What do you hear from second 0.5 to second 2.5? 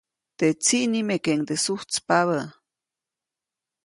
tsiʼ nimekeʼuŋdeke sujtspabä.